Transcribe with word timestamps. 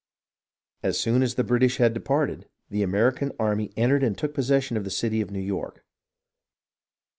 As 0.81 0.99
soon 0.99 1.21
as 1.21 1.35
the 1.35 1.43
British 1.43 1.77
had 1.77 1.93
departed, 1.93 2.49
the 2.71 2.81
American 2.81 3.31
army 3.37 3.71
entered 3.77 4.01
and 4.01 4.17
took 4.17 4.33
possession 4.33 4.75
of 4.75 4.83
the 4.83 4.89
city 4.89 5.21
of 5.21 5.29
New 5.29 5.37
York. 5.39 5.85